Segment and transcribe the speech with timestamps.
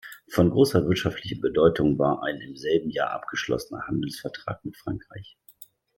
[0.31, 5.37] Von grosser wirtschaftlicher Bedeutung war ein im selben Jahr abgeschlossener Handelsvertrag mit Frankreich.